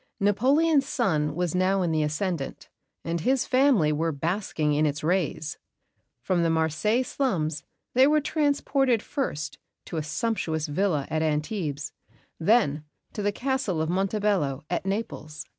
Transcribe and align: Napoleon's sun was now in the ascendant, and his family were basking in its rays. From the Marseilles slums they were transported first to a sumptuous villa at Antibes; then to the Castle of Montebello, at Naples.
Napoleon's 0.19 0.87
sun 0.87 1.35
was 1.35 1.53
now 1.53 1.83
in 1.83 1.91
the 1.91 2.01
ascendant, 2.01 2.69
and 3.05 3.21
his 3.21 3.45
family 3.45 3.91
were 3.91 4.11
basking 4.11 4.73
in 4.73 4.87
its 4.87 5.03
rays. 5.03 5.59
From 6.23 6.41
the 6.41 6.49
Marseilles 6.49 7.07
slums 7.07 7.61
they 7.93 8.07
were 8.07 8.19
transported 8.19 9.03
first 9.03 9.59
to 9.85 9.97
a 9.97 10.01
sumptuous 10.03 10.65
villa 10.65 11.05
at 11.11 11.21
Antibes; 11.21 11.91
then 12.39 12.83
to 13.13 13.21
the 13.21 13.31
Castle 13.31 13.79
of 13.79 13.91
Montebello, 13.91 14.63
at 14.71 14.87
Naples. 14.87 15.45